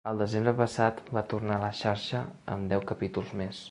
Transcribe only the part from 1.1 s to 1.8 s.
va tornar a la